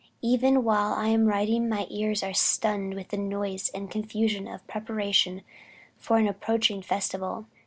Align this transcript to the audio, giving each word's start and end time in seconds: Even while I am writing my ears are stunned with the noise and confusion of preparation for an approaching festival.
Even 0.23 0.63
while 0.63 0.93
I 0.93 1.09
am 1.09 1.27
writing 1.27 1.69
my 1.69 1.85
ears 1.91 2.23
are 2.23 2.33
stunned 2.33 2.95
with 2.95 3.09
the 3.09 3.17
noise 3.17 3.69
and 3.69 3.87
confusion 3.91 4.47
of 4.47 4.65
preparation 4.65 5.43
for 5.95 6.17
an 6.17 6.27
approaching 6.27 6.81
festival. 6.81 7.45